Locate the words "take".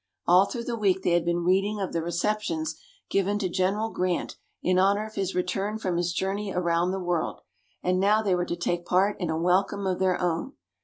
8.55-8.83